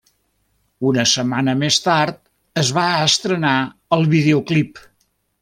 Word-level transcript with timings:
Una 0.91 1.03
setmana 1.11 1.53
més 1.63 1.77
tard 1.89 2.17
es 2.63 2.73
va 2.79 2.87
estrenar 3.11 3.53
el 3.99 4.09
videoclip. 4.17 4.83